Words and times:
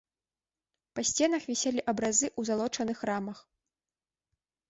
Па 0.97 1.01
сценах 1.09 1.43
віселі 1.49 1.83
абразы 1.93 2.27
ў 2.29 2.41
залочаных 2.51 2.99
рамах. 3.09 3.45